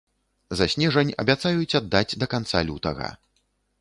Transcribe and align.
За 0.61 0.65
снежань 0.73 1.11
абяцаюць 1.23 1.77
аддаць 1.83 2.17
да 2.25 2.29
канца 2.33 2.67
лютага. 2.71 3.15